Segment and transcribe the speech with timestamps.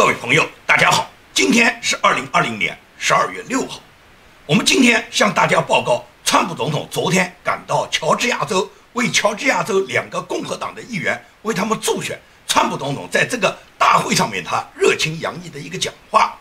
[0.00, 3.80] 各位朋友，大家好，今天是二零二零年十二月六号。
[4.46, 12.18] 我们今天向大家报告，川普总统昨天赶到乔治亚州，为乔治亚州两个共和党的议员为他们助选。
[12.48, 16.34] 川普总统在这个大会上面，他热情洋溢的一个讲话。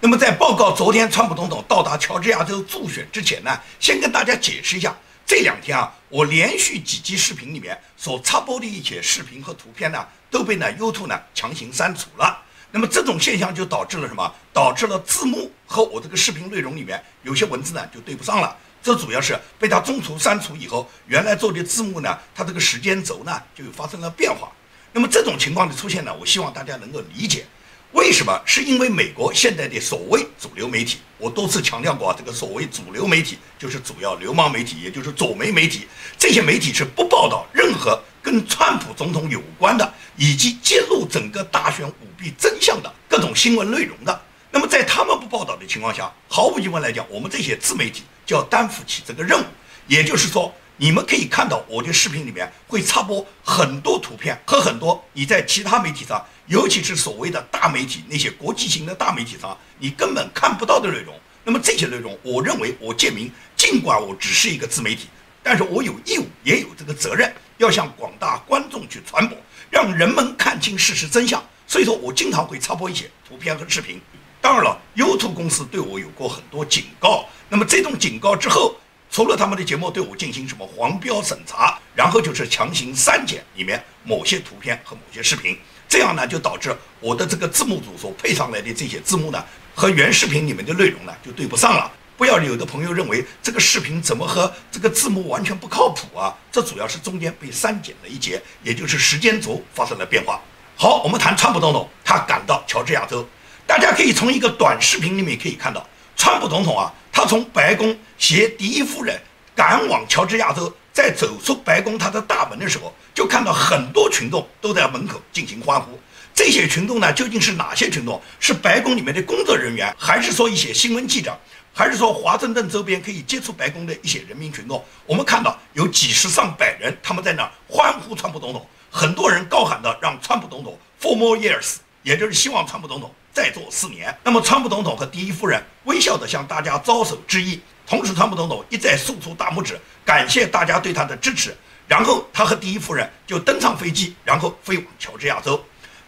[0.00, 4.92] 那么在报告昨天川普总统到达乔治亚州助选之前呢，先跟大家解释一下，
[5.24, 12.40] 这两天啊，我连续几集视频里面所插播的一些视频和图片呢，都被呢 YouTube 呢强行删除了。
[12.74, 14.34] 那么这种现象就导致了什么？
[14.52, 18.56] 导致了字幕和我这个视频内容里面有些文字呢就对不上了。
[18.82, 24.50] 这主要是被它中途删除以后，原来做的字幕呢，它这个时间轴呢就发生了变化。
[24.92, 27.46] 那么这种情况的出现呢，我希望大家能够理解。
[27.92, 28.42] 为什么？
[28.44, 35.86] 是因为美国现在的所谓主流媒体，我多次强调过啊，这个所谓主流媒体就是主要流氓媒体，也就是左媒媒体。
[36.18, 44.22] 这些媒体是不报道任何跟川普总统有关的，以及揭露整个大选舞弊真相的各种新闻内容的。
[44.50, 49.44] 那么在他们不报道的情况下，毫无疑问来讲，我们这些自媒体就要担负起这个任务。
[49.86, 50.54] 也就是说。
[50.76, 61.14] 你们可以看到我的视频里面会插播很多图片和很多你在其他媒体上，尤其是所谓的大媒体那些国际型的大媒体上，你根本看不到的内容。
[61.44, 65.06] 那么这些内容，我认为我建明，尽管我只是一个自媒体，
[65.44, 69.38] 但是我有义务也有这个责任，要向广大观众去传播，
[69.74, 71.42] 让人们看清事实真相。
[71.66, 74.00] 所以说我经常会插播一些图片和视频。
[74.40, 77.26] 当然了，YouTube 公司对我有过很多警告。
[77.48, 78.76] 那么这种警告之后。
[79.10, 85.56] 除了他们的节目对我进行什么黄标审查，然后就是强行删减里面某些图片和某些视频，
[85.88, 91.88] 这样呢就导致我的这个字幕组所配上来的这些字幕呢和原视频里面的内容呢就对不上了。
[92.16, 96.34] 不要有的朋友认为这个视频怎么和这个字幕完全不靠谱啊？
[96.52, 100.40] 这主要是中间被删减了一节，也就是时间轴发生了变化。
[100.76, 103.26] 好，我们谈川普总统，他赶到乔治亚州，
[103.66, 105.86] 大家可以从一个短视频里面可以看到，
[106.16, 106.92] 川普总统啊。
[107.12, 109.16] 他从白宫携第一夫人
[109.54, 115.96] 赶往乔治亚州，在走出白宫他的大门的时候，就看到很多群众都在门口进行欢呼。
[116.34, 118.20] 这些群众呢，究竟是哪些群众？
[118.40, 121.38] 是白宫里面的工作人员，还是说一些新闻记者，
[121.72, 124.84] 还是说华盛顿周边可以接触白宫的一些人民群众？
[125.06, 133.14] 我们看到有几十上百人，他们在那欢呼川普总统，很多人高喊的让川普总统 four more years，也就是希望川普总统。
[133.32, 141.52] 再做四年，那么川普总统和第一夫人微笑地向大家招手致意，同时川普总统一再竖出大拇指，感谢大家对他的支持。
[141.88, 145.62] 然后他和第一夫人就登上飞机，然后飞往乔治亚州。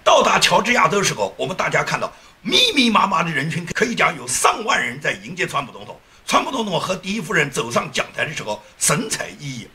[0.06, 5.98] 到达乔治亚州的时候，我们大家看到密密麻麻的人群，可以讲有上万人在迎接川普总统。
[6.24, 9.68] 川普总统和第一夫人走上讲台的时候，神采奕奕。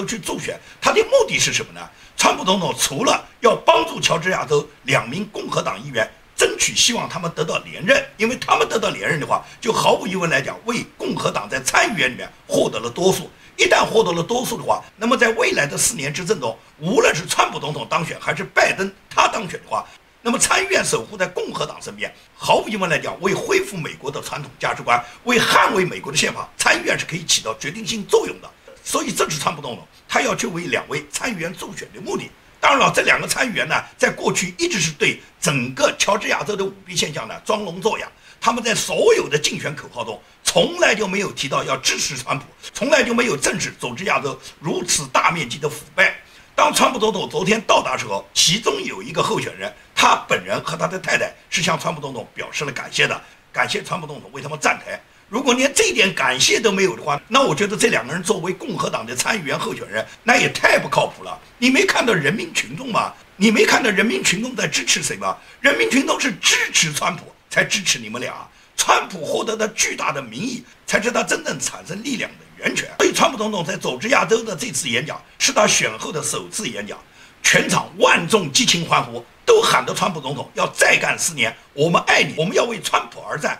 [0.00, 1.80] 乔治亚州去助选，他的目的是什么呢？
[2.16, 13.30] 川普总统除了要帮助乔治亚州两名共和党议员争取希望他们得到连任，因为他们得到连任的话，就毫无疑问来讲，为共和党在参议院里面获得了多数。
[13.56, 19.86] 一旦获得了多数的话，那么在未来的四年执政中，无论是川普总统当选还是拜登他当选的话，
[20.22, 28.50] 那么参议院守护在共和党身边，毫无疑问来讲，为恢复美国的传统价值观，为捍卫美国的宪法，参议院是可以起到决定性作用的。
[28.90, 32.28] 所以这是川普总统，他要去为两位参议员助选的目的。
[32.58, 38.08] 当然了，这两个参议员呢，在过去一直是对整个乔治亚州的舞弊现象呢装聋作哑。
[38.40, 42.44] 他们在所有的竞选口号中，从来就没有提到要支持川普，
[42.74, 46.12] 从来就没有正视佐治亚州如此大面积的腐败。
[46.56, 53.22] 当川普总统昨天到达时候，其中有一个候选人，他本人和他的太太是向川普总统表示了感谢的，
[53.52, 55.00] 感谢川普总统为他们站台。
[55.30, 61.38] 如果连这点感谢都没有的话，那我觉得这两个人作为共和党的参议员候选人，那也太不靠谱了。
[61.56, 63.14] 你没看到人民群众吗？
[63.36, 65.36] 你没看到人民群众在支持谁吗？
[65.60, 68.34] 人民群众是支持川普才支持你们俩。
[68.76, 72.90] 川普获得的巨大的民意，才是他真正产生力量的源泉。
[72.98, 76.98] 所以，川普总统在佐治亚州的这次演讲是他选后的首次演讲，
[77.40, 83.56] 全场万众激情欢呼，都喊着川普总统要再干四年，我们爱你，我们要为川普而战。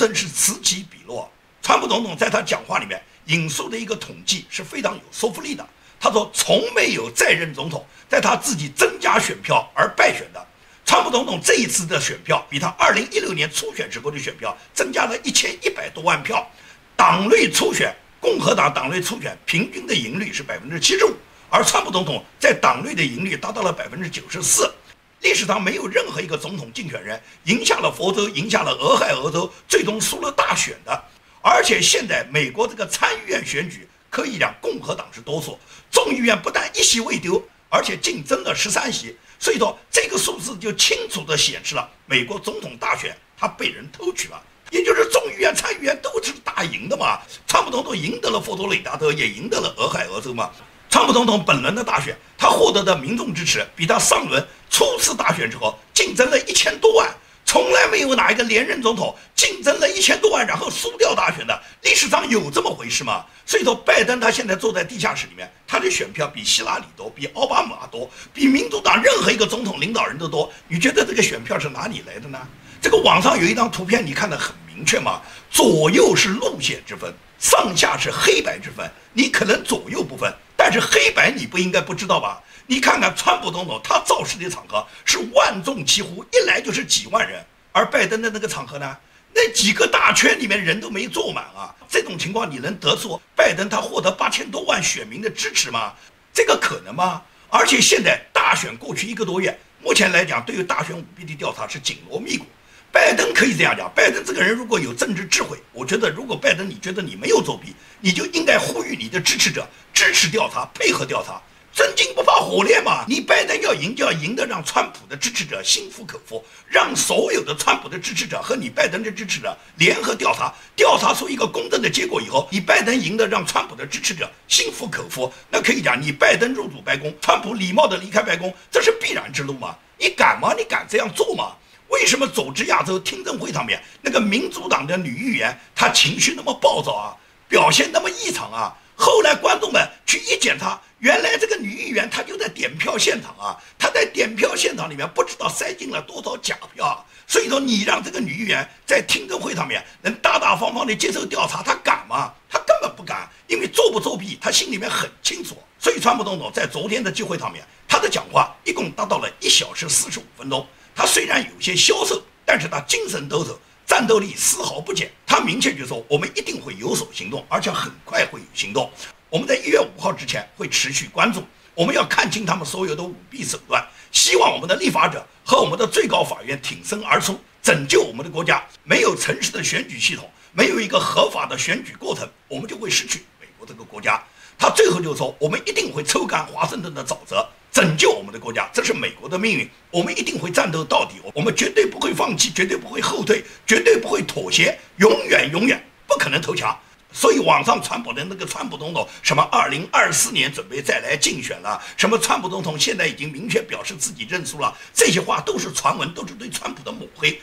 [0.00, 1.30] 真是此起彼落。
[1.60, 5.68] 川普总统在他讲话里面引述的一个统计是非常有说服力的。
[6.00, 10.42] 他说，从没有在任总统在他自己增加选票而败选的。
[10.86, 16.50] 川普总统这一次的选票比他2016年初选时候的选票增加了一千一百多万票。
[16.96, 21.14] 党内初选，共和党党内初选平均的赢率是百分之七十五，
[21.50, 24.72] 而川普总统在党内的赢率达到了百分之九十四。
[25.20, 31.04] 历史上没有任何一个总统竞选人赢下了佛州，赢下了俄亥俄州，最终输了大选的。
[31.42, 35.58] 而且现在美国这个参议院选举可以讲共和党是多数，
[35.90, 39.16] 众议院不但一席未丢，而且竞争了十三席。
[39.38, 47.20] 所以说这个数字就清楚地显示了美国总统大选他被人偷取了，也就是众议院、参议院都是大赢的嘛。
[47.46, 50.50] 差不多都赢得了佛罗里达州，也赢得了俄亥俄州嘛。
[50.90, 57.08] 川普总统本轮的大选，他获得的民众支持比他上轮初次大选之后竞争了一千多万，
[57.46, 63.24] 从来没有哪一个连任总统竞争了一千多万然后输掉大选的，历史上有这么回事吗？
[63.46, 70.52] 所以说，拜登他现在坐在地下室里面，他的选票比希拉里多，比奥巴马多，比民主党任何一个总统领导人都多。
[70.66, 72.38] 你觉得这个选票是哪里来的呢？
[72.82, 75.20] 这个网上有一张图片，你看得很明确吗？
[75.52, 80.32] 左右是路线之分，上下是黑白之分，你可能左右不分。
[80.62, 82.38] 但是黑白你不应该不知道吧？
[82.66, 87.42] 你看看川普总统他造势的场合是万众齐呼，一来就是几万人，
[87.72, 88.94] 而拜登的那个场合呢，
[89.32, 91.74] 那几个大圈里面人都没坐满啊。
[91.88, 95.94] 这种情况你能得出拜登他获得八千多万选民的支持吗？
[96.34, 97.22] 这个可能吗？
[97.48, 102.44] 而且现在大选过去一个多月，目前来讲对于大选舞弊的调查是紧锣密鼓。
[102.92, 111.40] 拜登可以这样讲，拜登这个人如果有政治智慧，我觉得如果拜登你觉得你没有作弊，你就应该呼吁你的支持者支持调查，配合调查。
[111.72, 129.76] 真金不怕火炼嘛，你拜登要赢就要赢得让川普的支持者心服口服，让所有的川普的支持者和你拜登的支持者联合调查，调查出一个公正的结果以后，你拜登赢得让川普的支持者心服口服，那可以讲你拜登入主白宫，川普礼貌的离开白宫，这是必然之路吗？
[129.96, 130.52] 你敢吗？
[130.58, 131.52] 你敢这样做吗？
[131.90, 137.16] 为什么组织亚洲听证会上面那个民主党的女议员她情绪那么暴躁啊，
[137.48, 138.72] 表现那么异常啊？
[138.94, 147.04] 后来观众们去一检查，原来这个女议员她就在点票现场啊，她在点票现场里面不知道塞进了多少假票。
[147.26, 152.32] 所以说你让这个女议员在听证会上面能大大方方的接受调查，她敢吗？
[152.48, 155.56] 她根本不敢，因为作不作弊她心里面很清楚。
[155.78, 160.66] 所以川普总统在昨天的聚会上面，他的讲话一共达到了一小时四十五分钟。
[160.94, 163.56] 他虽然有些消瘦，但是他精神抖擞，
[163.86, 165.10] 战斗力丝毫不减。
[165.26, 168.90] 他明确就说，我们一定会有所行动，而且很快会有行动。
[169.28, 171.42] 我们在一月五号之前会持续关注，
[171.74, 173.86] 我们要看清他们所有的舞弊手段。
[174.10, 178.62] 希望我们的立法者和我们的最高法院挺身而出，拯救我们的国家。
[178.82, 184.20] 没有诚实的选举系统，没有一个合法的选举过程，我们就会失去美国这个国家。
[184.58, 187.48] 他最后就说，我们一定会抽干华盛顿的沼泽。
[187.72, 196.76] 拯救我们的国家，这是美国的命运，我们一定会战斗到底，我们绝对不会放弃，绝对不会后退，绝对不会妥协，永远永远不可能投降。
[197.12, 207.40] 所以网上传播的那个川普总统什么二零二四年准备再来竞选了，什么川普总统现在已经明确表示自己认输了，这些话都是传闻，都是对川普的抹黑。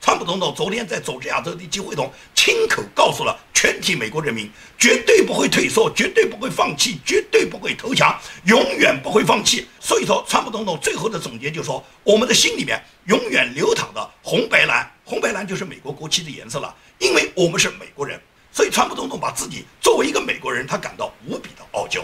[0.00, 4.48] 川普总统昨天在佐治亚州的集会中亲口告诉了全体美国人民，
[4.78, 9.66] 绝对不会退缩，绝对不会放弃，绝对不会投降，永远不会放弃。
[9.80, 18.16] 所以说，川普总统最后的总结就说：“我们的心里面永远流淌着红白蓝，红白蓝就是美国国旗的颜色了，因为我们是美国人。”
[18.54, 22.00] 所以，川普总统把自己作为一个美国人，他感到无比的傲娇。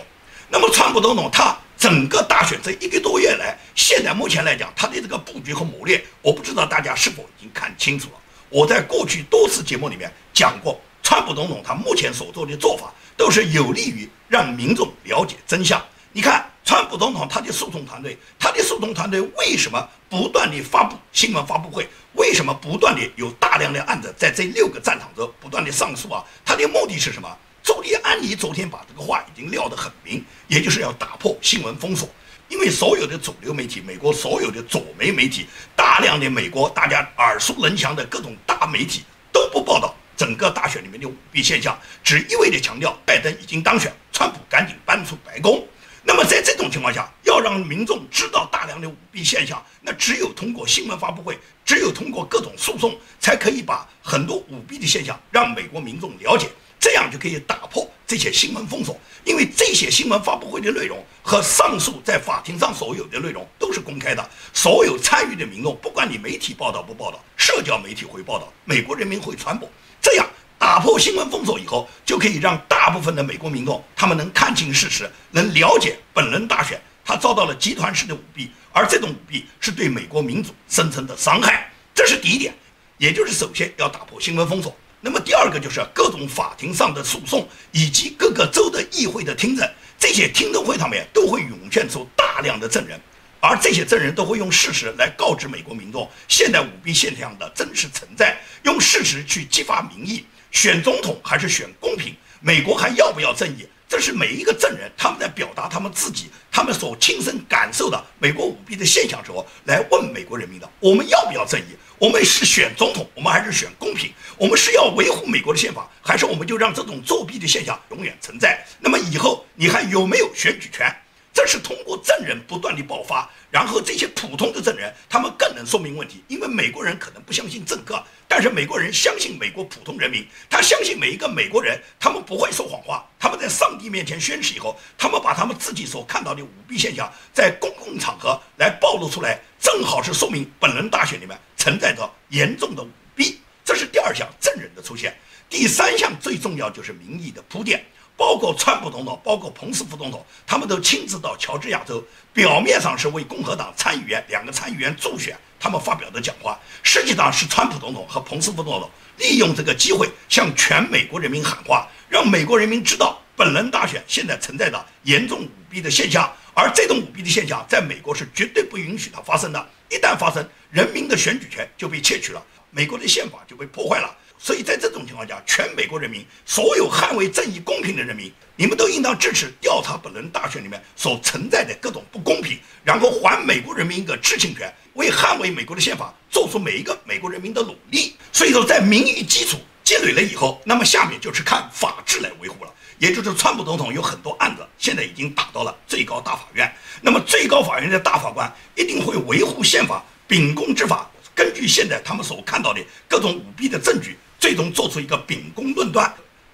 [0.49, 1.57] 那么，川普总统他。
[1.77, 8.15] 整个大选这一个多月来，现在目前来讲，他的这个布局和谋略，我不知道大家是否已经看清楚了。
[8.49, 15.81] 我在过去多次节目里面讲过，川普总统他目前所做的做法，都是有利于让民众了解真相。
[16.13, 21.87] 你看，川普总统他的诉讼团队，他的诉讼团队为什么不断的发布新闻发布会？
[22.15, 26.25] 为什么不断的有大量的案子在这六个战场中不断的上诉啊？
[26.43, 27.29] 他的目的是什么？
[27.63, 32.09] 朱利安尼昨天把这个话已经撂得很明，也就是要打破新闻封锁。
[32.49, 35.47] 因为所有的主流媒体，美国所有的左媒媒体，
[35.77, 45.67] 大量的美国大家耳熟能详的各种大媒体都不报道整个大选里面的舞弊现象，只一味地强调拜登已经当选，川普赶紧搬出白宫。
[46.07, 59.01] 那么在这种情况下，要让民众知道大量的舞弊现象，那只有通过新闻发布会，只有通过各种诉讼，才可以把很多舞弊的现象让美国民众了解，这样就可以打破这些新闻封锁。
[59.25, 69.67] 因为这些新闻发布会的内容和上述在法庭上所有的内容都是公开的，所有参与的民众，不管你媒体报道不报道，社交媒体会报道，美国人民会传播，
[70.05, 70.27] 这样。
[70.57, 81.71] 打破新闻封锁以后，就可以让大部分的美国民众他们能看清事实，能了解本轮大选他遭到了集团式的舞弊，而这种舞弊是对美国民主生成的伤害。
[81.95, 82.55] 这是第一点，
[82.97, 84.75] 也就是首先要打破新闻封锁。
[85.01, 89.69] 那么第二个就是各种法庭上的诉讼以及各个州的议会的听证，
[89.99, 92.99] 这些听证会上面都会涌现出大量的证人，
[93.47, 100.25] 而这些证人都会用事实来告知美国民众现代舞弊现象的真实存在，用事实去激发民意。
[100.51, 102.15] 选总统还是选公平？
[102.41, 103.69] 美国还要不要正义？
[103.87, 111.77] 这是每一个证人他们在表达他们自己、他们所亲身感受的美国舞弊的现象时候来问美国人民的：我们要不要正义？
[111.99, 114.11] 我们是选总统，我们还是选公平？
[114.39, 118.65] 我们是要维护美国的宪法，还是我们就让这种作弊的现象永远存在？
[118.81, 120.91] 那么以后你还有没有选举权？
[121.35, 128.01] 这是通过证人不断的爆发，然后这些普通的证人他们更能说明问题，因为美国人可能不相信政客。
[128.29, 133.05] 但是美国人相信美国普通人民，他相信每一个美国人，他们不会说谎话。
[133.19, 143.41] 他们在上帝面前宣誓以后，他们把他们自己所看到的舞弊现象在公共场合来暴露出来，正好是说明本轮大选里面存在着严重的舞弊。
[143.65, 145.13] 这是第二项证人的出现。
[145.51, 147.85] 第三项最重要就是民意的铺垫。
[148.17, 152.03] 包括川普总统，包括彭斯副总统，他们都亲自到乔治亚州，
[152.33, 172.41] 表面上是为共和党参议员两个参议员助选，他们发表的讲话，实际上是川普总统和彭斯副总统利用这个机会向全美国人民喊话，让美国人民知道本轮大选现在存在的严重舞弊的现象，而这种舞弊的现象在美国是绝对不允许它发生的，一旦发生，人民的选举权就被窃取了，
[172.75, 174.15] 美国的宪法就被破坏了。
[174.37, 188.17] 所以在这种情况下，全美国人民，所有捍卫正义公平的人民，你们都应当支持调查本轮大选里面所存在的各种不公平，然后还美国人民一个知情权，为捍卫美国的宪法做出每一个美国人民的努力。
[188.33, 192.71] 所以说，在民意基础积累了以后，那么下面就是看法治来维护了。
[192.99, 204.17] 也就是川普总统有很多案子，现在已经打到了最高大法院，那么最高法院的大法官一定会维护宪法，秉公执法，根据现在他们所看到的各种舞弊的证据。
[204.37, 206.13] 最终做出一个秉公论断，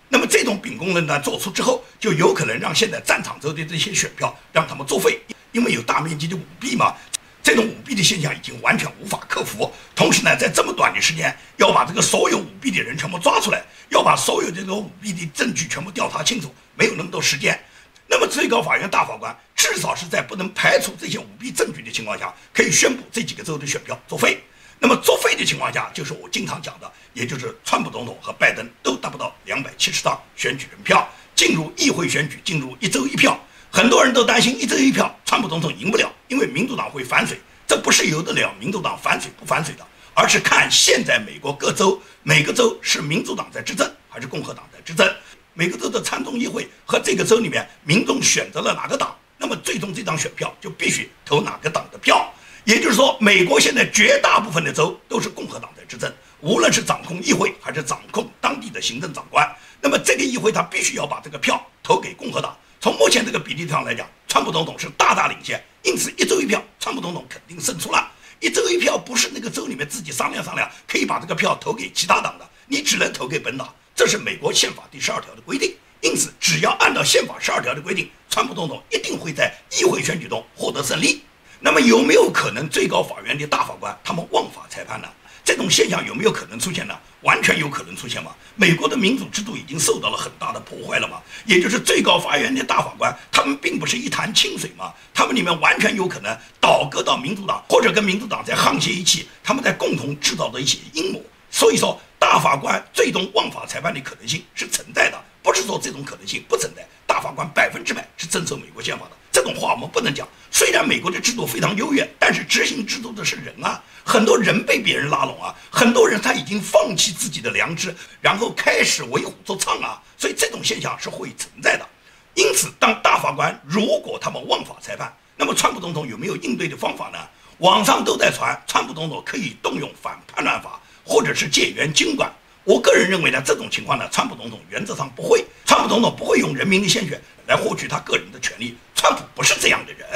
[0.09, 5.21] 那么这种秉公论断做出之后，就有可能让现在战场州的这些选票让他们作废，
[5.51, 6.95] 因为有大面积的舞弊嘛。
[7.43, 9.73] 这种舞弊的现象已经完全无法克服。
[9.97, 17.59] 同时呢，在这么短的时间要把这个所有舞弊的人全部抓出来，要把所有这个舞弊的证据全部调查清楚，没有那么多时间。
[18.07, 24.41] 那么最高法院大法官至少是在不能排除这些舞弊证据的情况下，可以宣布这几个州的选票作废。
[24.83, 33.39] 那么作废的情况下，就是我经常讲的，也就是川普总统和拜登都达不到两百七十张选举人票进入议会选举，进入一周一票。
[33.71, 37.39] 很多人都担心一周一票，川普总统赢不了，因为民主党会反水。
[37.67, 45.09] 这不是由得了民主党反水不反水的，而是看现在美国各州每个州是民主党在执政还是共和党在执政，
[45.53, 52.33] 每个州的参众议会和这个州里面民众选择了哪个党，那么最终这张选票就必须投哪个党的票。
[52.65, 59.49] 也就是说，美国现在绝大部分的州都是共和党在执政，无论是掌控议会还是掌控当地的行政长官。
[59.81, 62.57] 那么这个议会他必须要把这个票投给共和党。
[62.81, 68.11] 从目前这个比例上来讲，川普总统是大大领先，因此一州一票，川普总统肯定胜出了。
[68.41, 75.75] 一州一票不是那个州里面自己商量商量可以把这个票投给其他党的，你只能投给本党，这是美国宪法第十二条的规定。
[76.03, 81.23] 因此，只要按照宪法十二条的规定，川普总统一定会在议会选举中获得胜利。
[81.61, 85.09] 那么有没有可能最高法院的大法官他们枉法裁判呢？
[85.45, 86.95] 这种现象有没有可能出现呢？
[87.23, 88.31] 完全有可能出现嘛？
[88.55, 91.21] 美国的民主制度已经受到了很大的破坏了嘛？
[91.45, 94.93] 也就是最高法院的大法官，他们并不是一潭清水嘛？
[95.13, 101.21] 他们里面完全有可能倒戈到民主党，或者跟民主党在沆瀣一气，他们在共同制造的一些阴谋。
[101.51, 106.87] 所以说，大法官最终枉法裁判的可能性是存在的，不是说这种可能性不存在。
[107.07, 110.27] 大法官百分之百是遵守美国宪法的，这种话我们不能讲。
[110.51, 113.83] 虽然美国的制度非常优越，但是执行制度的是人啊。
[114.03, 121.87] 很多人被别人拉拢啊，很多人他已经放弃自己的良知，然后开始为虎作伥啊，所以这种现象是会存在的。
[122.35, 127.19] 因此，当大法官如果他们枉法裁判，那么川普总统有没有应对的方法呢？
[127.59, 132.33] 网上都在传，川普总统可以动用反叛乱法，或者是借援军管。
[132.65, 138.77] 我个人认为呢，这种情况呢，川普总统原则上不会，川普总统不会用人民的鲜血来获取他个人的权利。
[138.95, 140.09] 川普不是这样的人。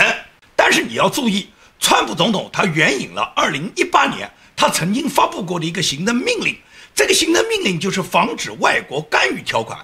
[0.54, 1.48] 但是你要注意。
[1.80, 6.56] 川普总统他援引了2018年他曾经发布过的一个行政命令，
[6.94, 9.78] 这个行政命令就是防止外国干预条款，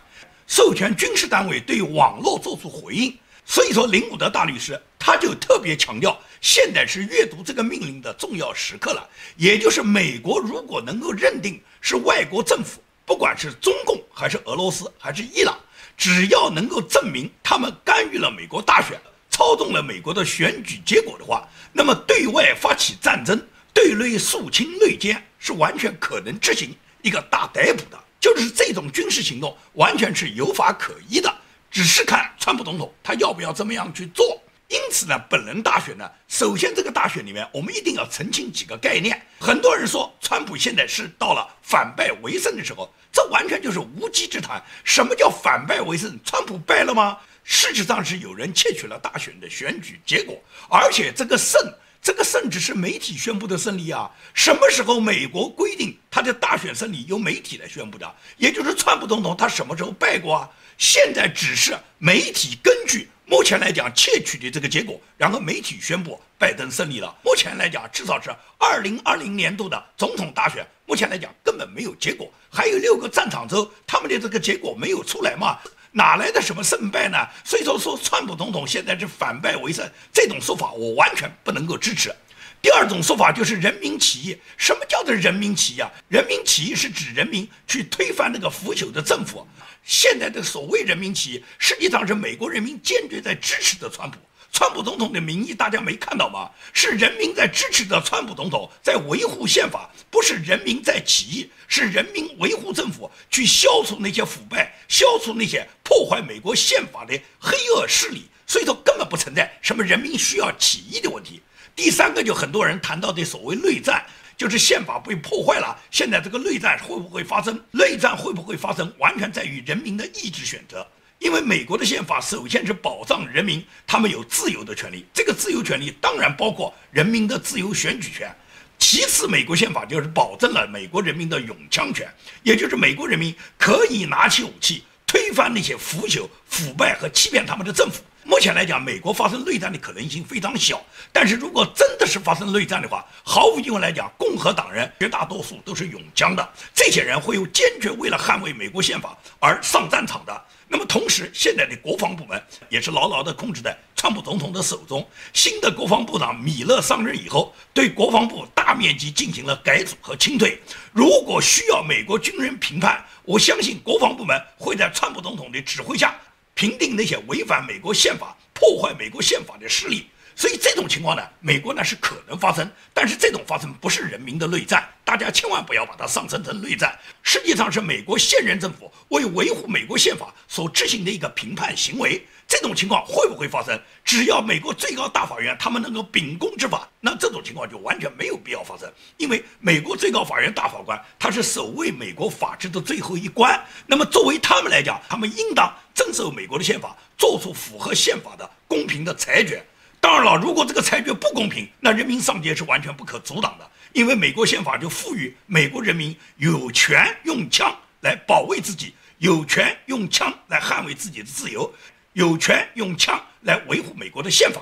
[0.46, 3.14] 授权军事单位对网络做出回应。
[3.44, 9.08] 所以说，林伍德大律师他就特别强调，现在是阅读这个命令的重要时刻了。
[9.36, 15.58] 也就是美国如果能够认定是外国政府，不管是中共还是俄罗斯还是伊朗，
[15.96, 19.00] 只要能够证明他们干预了美国大选。
[19.32, 23.40] 操纵了美国的选举结果的话，那么对外发起战争、
[23.72, 31.34] 对内肃清内奸是完全可能执行一个大逮捕的，就是这种军事行动完全是有法可依的，
[31.70, 34.38] 只是看川普总统他要不要这么样去做。
[34.70, 39.20] 因此呢，本轮大选呢，首先这个大选里面我们一定要澄清几个概念。
[39.40, 44.62] 很多人说川普现在是到了反败为胜的时候，这完全就是无稽之谈。
[44.84, 46.16] 什么叫反败为胜？
[46.24, 47.18] 川普败了吗？
[47.42, 51.60] 事实上是有人窃取了大选的选举结果，而且这个胜，
[52.00, 54.08] 这个胜只是媒体宣布的胜利啊。
[54.34, 58.14] 什么时候美国规定他的大选胜利由媒体来宣布的？
[58.36, 60.48] 也就是川普总统他什么时候败过啊？
[60.78, 67.16] 现在只是媒体根据目前来讲窃取的这个结果，然后媒体宣布拜登胜利了。
[67.22, 75.56] 目前来讲，至少是二零二零年度的总统大选，目前来讲根本没有结果，还有六个战场州，他们的这个结果没有出来嘛？
[75.92, 77.18] 哪来的什么胜败呢？
[77.44, 82.12] 所以说说川普总统现在是反败为胜，这种说法我完全不能够支持。
[82.60, 84.36] 第二种说法就是人民起义。
[84.58, 85.88] 什么叫做人民起义啊？
[86.08, 89.46] 人民起义是指人民去推翻那个腐朽的政府。
[89.84, 94.18] 现在的所谓人民起义，实际上是美国人民坚决在支持的川普。
[94.52, 96.50] 川普总统的民意大家没看到吗？
[96.72, 108.28] 是人民在支持着川普总统，在维护宪法，不是人民在起义，是人民维护政府，去消除那些腐败，消除那些破坏美国宪法的黑恶势力。
[108.44, 111.40] 所以说根本不存在什么人民需要起义的问题。
[111.76, 114.04] 第三个就很多人谈到的所谓内战，
[114.40, 117.62] 就是宪法被破坏了，现在这个内战会不会发生？
[117.72, 120.86] 内战会不会发生，完全在于人民的意志选择。
[121.18, 128.34] 因为美国的宪法首先是保障人民他们有自由的权利，这个自由权利当然包括人民的自由选举权。
[128.78, 132.08] 其次，美国宪法就是保证了美国人民的拥枪权，
[132.42, 138.00] 也就是美国人民可以拿起武器推翻那些腐朽、腐败和欺骗他们的政府。
[138.22, 140.82] 目前来讲，美国发生内战的可能性非常小。
[141.12, 150.44] 但是如果真的是发生内战的话，毫无疑问来讲，共和党人绝大多数都是拥枪的，这些人会有坚决为了捍卫美国宪法而上战场的。
[150.68, 155.06] 那么同时，现在的国防部门也是牢牢地控制在川普总统的手中。
[155.32, 160.60] 新的国防部长米勒上任以后，对国防部大面积进行了改组和清退。
[160.92, 166.14] 如果需要美国军人评判，我相信国防部门会在川普总统的指挥下。
[166.60, 182.24] 平定那些违反美国宪法、破坏美国宪法的势力，所以这种情况呢，美国呢是可能发生，但是这种发生不是人民的内战，大家千万不要把它上升成内战，实际上是美国现任政府为维护美国宪法所执行的一个评判行为。
[182.48, 183.80] 这种情况会不会发生？
[184.04, 188.92] 只要美国最高大法院他们能够秉公执法，那这种情况就完全没有必要发生。
[189.18, 199.64] 因为美国最高法院大法官他是守卫美国法治的最后一关，那么作为他们来讲，他们应当遵守美国的宪法，做出符合宪法的公平的裁决。
[200.00, 211.72] 当然了，如果这个裁决不公平，那人民上街是完全不可阻挡的，因为美国宪法就赋予美国人民有权用枪来保卫自己，有权用枪来捍卫自己的自由。
[212.14, 214.60] 有权用枪来维护美国的宪法，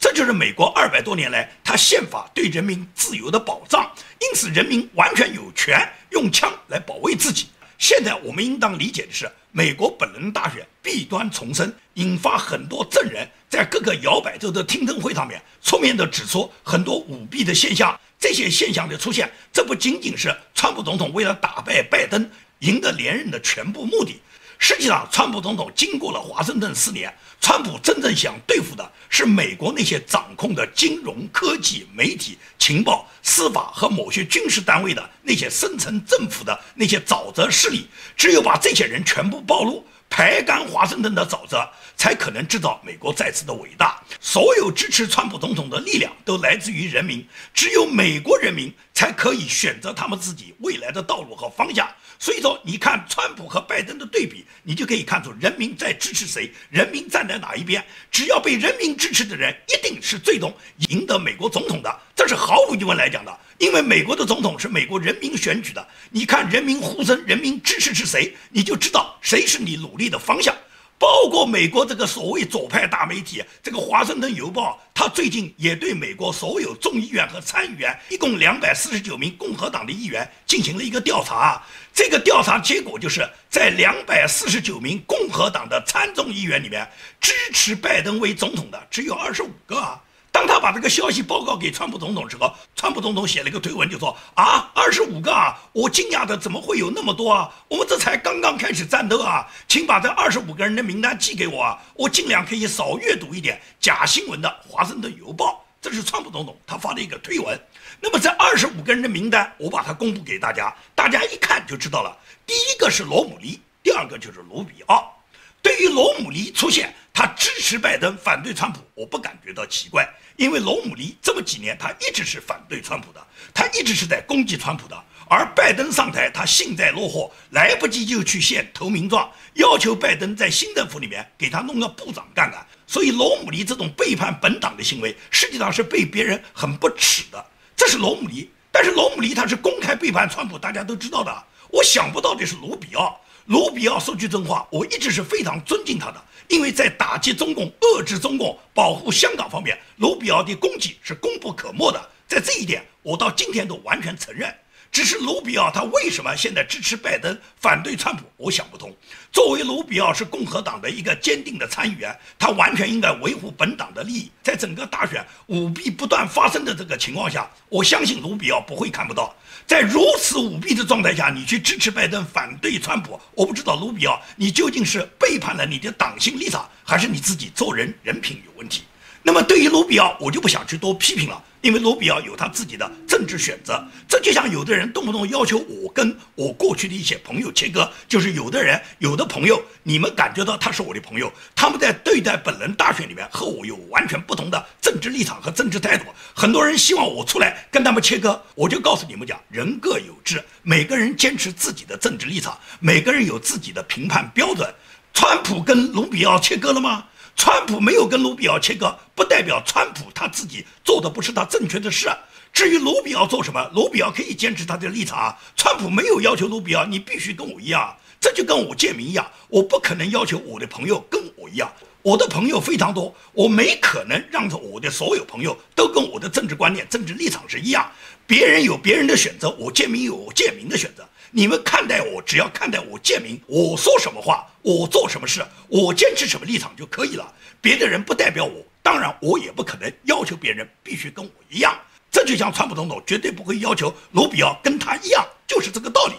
[0.00, 3.88] 这就是美国二百多年来他宪法对人民自由的保障。
[4.20, 7.48] 因此，人民完全有权用枪来保卫自己。
[7.78, 17.98] 现在我们应当理解的是，美国本轮大选弊端丛生，引发很多证人在各个摇摆州的听证会上面出面的指出很多舞弊的现象。
[18.18, 24.20] 这些现象的出现，这不仅仅是川普总统为了打败拜登、赢得连任的全部目的。
[24.58, 37.86] 实际上，川普总统经过了华盛顿四年，川普真正想对付的是美国那些掌控的金融科技、媒体、情报、司法和某些军事单位的那些深层政府的那些沼泽势力。
[38.16, 41.64] 只有把这些人全部暴露，排干华盛顿的沼泽，
[41.96, 44.02] 才可能制造美国再次的伟大。
[44.20, 51.88] 所有支持川普总统的力量都来自于人民，只有美国人民才可以选择他们自己未来的道路和方向。
[52.18, 57.80] 所以说，你看川普和拜登的对比，你就可以看出人民在支持谁，人民站在哪一边。
[58.10, 60.52] 只要被人民支持的人，一定是最终
[60.88, 63.38] 赢得美国总统的，这是毫无疑问来讲的。
[63.58, 70.52] 因为美国的总统是美国人民选举的，你看人民呼声，人民支持是谁，你就知道谁是你努力的方向。
[70.98, 81.62] 包括美国这个所谓左派大媒体，这个《华盛顿邮报》，他最近也对美国所有众议院和参议员，一共两百四十九名共和党的议员进行了一个调查。
[81.94, 86.88] 这个调查结果就是在两百四十九名共和党的参众议员里面，
[87.20, 90.00] 支持拜登为总统的只有二十五个。
[90.30, 97.50] 当他把这个消息报告给川普总统时候，川普总统写了一个推文，就说：“啊，二十五个啊，我惊讶的怎么会有那么多啊？
[97.68, 107.58] 我们这才刚刚开始战斗啊，请把这二十五个人的名单寄给我啊，我尽量可以少阅读一点假新闻的《华盛顿邮报》。”这是川普总统他发的一个推文。
[108.00, 112.16] 那么这二十五个人的名单，我把它公布给大家，大家一看就知道了。
[112.44, 115.16] 第一个是罗姆尼，第二个就是卢比奥。
[115.62, 120.08] 对于罗姆尼出现，他支持拜登，反对川普，我不感觉到奇怪。
[120.36, 123.20] 因为罗姆尼这么几年，他一直是反对川普的，
[123.52, 124.96] 他一直是在攻击川普的。
[125.28, 132.64] 而拜登上台，他幸灾乐祸，来不及就去献投名状，要求拜登在新政府里面给他弄个部长干干。
[132.86, 137.44] 所以罗姆尼这种背叛本党的行为，实际上是被别人很不耻的。
[137.76, 141.44] 这是罗姆尼，但是罗姆尼他是公开背叛川普，大家都知道的。
[141.70, 143.20] 我想不到的是卢比奥。
[143.48, 152.10] 卢比奥说句真话，我一直是非常尊敬他的，因为在打击中共、遏制中共、保护香港方面，卢比奥的功绩是功不可没的。
[152.26, 154.54] 在这一点，我到今天都完全承认。
[154.90, 158.24] 只是卢比奥他为什么现在支持拜登，反对川普？
[158.36, 158.94] 我想不通。
[159.30, 164.30] 作为卢比奥是共和党的一个坚定的参议员，他完全应该维护本党的利益。
[164.42, 169.34] 在整个大选舞弊不断发生的这个情况下，我相信卢比奥不会看不到。
[169.66, 178.84] 在如此舞弊的状态下，你去支持拜登，反对川普，我不知道卢比奥你究竟是背叛了你的党性立场，还是你自己做人人品有问题？
[179.22, 181.44] 那么对于卢比奥，我就不想去多批评了。
[181.60, 204.72] 因为卢比奥有他自己的政治选择，这就像有的人动不动要求我跟我过去的一些朋友切割，就是有的人有的朋友，你们感觉到他是我的朋友，他们在对待本轮大选里面和我有完全不同的政治立场和政治态度，很多人希望我出来跟他们切割，我就告诉你们讲，人各有志，每个人坚持自己的政治立场，每个人有自己的评判标准。
[205.12, 207.06] 川普跟卢比奥切割了吗？
[207.38, 212.10] 川普没有跟卢比奥切割，不代表川普他自己做的不是他正确的事。
[212.52, 215.34] 至于卢比奥做什么，卢比奥可以坚持他的立场。
[215.56, 217.96] 川普没有要求卢比奥，你必须跟我一样。
[218.20, 221.72] 这就跟我建民一样，我不可能要求我的朋友跟我一样。
[222.08, 227.86] 我的朋友非常多，我没可能让着我的所有朋友都跟我的政治观念、政治立场是一样。
[228.26, 231.06] 别人有别人的选择，我建民有我建民的选择。
[231.32, 237.30] 你们看待我，只要看待我建民，我说什么话，我做什么事，我坚持什么立场就可以了。
[237.60, 241.78] 别的人不代表我，当然我也不可能要求别人必须跟我一样。
[242.10, 246.14] 这就像川普总统绝对不会要求卢比奥跟他一样，就是这个道理。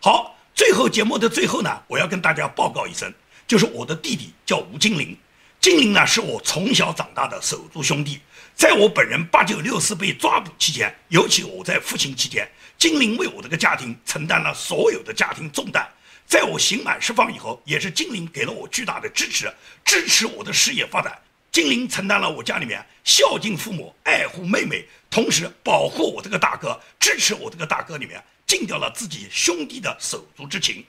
[0.00, 3.12] 好，最后节目的最后呢，我要跟大家报告一声，
[3.48, 5.16] 就是我的弟弟叫吴金玲，
[5.58, 8.20] 金玲呢是我从小长大的手足兄弟，
[8.54, 12.46] 在我本人八九六四被抓捕期间，尤其我在服刑期间。
[12.76, 15.88] 金陵为我这个家庭承担了所有的家庭重担，
[16.26, 19.50] 在我刑满释放以后，也是金陵给了我巨大的支持，
[19.82, 21.18] 支持我的事业发展。
[21.50, 30.84] 金陵承担了我家里面孝敬父母、爱护妹妹，同时保护我这个大哥，支持我这个大哥里面尽掉了自己兄弟的手足之情。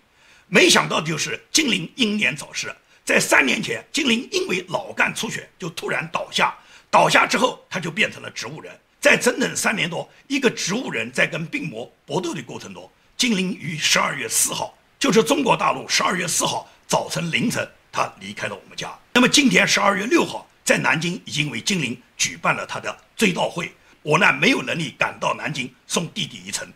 [0.51, 6.57] 没想到就是金陵英年早逝，在三年前，金陵因为脑干出血就突然倒下，
[6.89, 8.75] 倒下之后他就变成了植物人。
[8.99, 18.91] 在整整三年多，一个植物人在跟病魔搏斗的过程中，金陵于十二月四号，就是中国大陆十二月四号早晨凌晨，他离开了我们家。
[19.13, 23.71] 那么今天十二月六号，在南京已经为金陵举办了他的追悼会。
[24.01, 26.67] 我呢没有能力赶到南京送弟弟一程，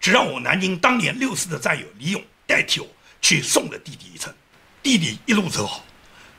[0.00, 2.86] 只让我南京当年六四的战友李勇代替我
[3.20, 4.32] 去送了弟弟一程。
[4.82, 5.84] 弟弟一路走好，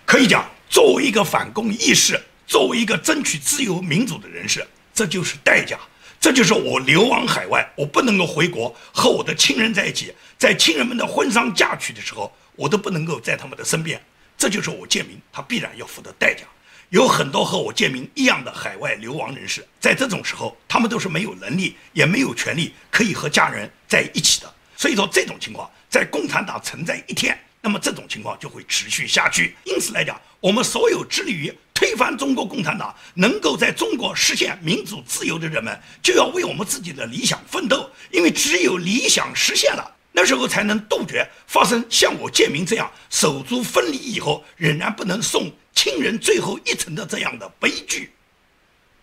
[0.06, 4.66] 可以讲，作为一个反共义士，作为一个争取自由民主的人士。
[4.94, 5.80] 这就是代价，
[6.20, 14.02] 这就是我流亡海外，我不能够回国和我的亲人在一起，在亲人们的婚丧嫁娶的时候，我都不能够在他们的身边。
[14.38, 16.44] 这就是我建民他必然要付的代价。
[16.90, 24.52] 有很多和我建民一样的海外流亡人士，在这种时候，他们都是没有能力，也没有权利可以和家人在一起的。
[24.76, 29.56] 所以说，这种情况在共产党存在一天，那么这种情况就会持续下去。
[29.64, 37.90] 因此来讲，我们所有致力于推翻中国共产党，能够在中国实现民主自由的人们，就要为我们自己的理想奋斗。
[38.12, 45.52] 因为只有理想实现了，那时候才能杜绝发生像我建民这样手足分离以后仍然不能送。
[45.74, 48.12] 亲人最后一程的这样的悲剧。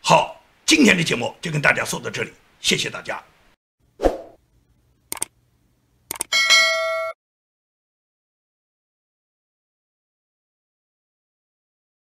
[0.03, 3.22] 好，今天的节目就跟大家说到这里，谢谢大家。